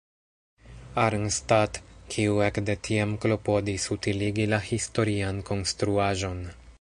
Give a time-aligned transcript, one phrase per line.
[1.01, 1.77] Arnstadt"
[2.15, 6.43] kiu ekde tiam klopodis utiligi la historian konstruaĵon.